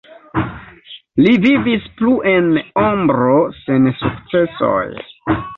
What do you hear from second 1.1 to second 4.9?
Li vivis plu en "ombro" sen sukcesoj.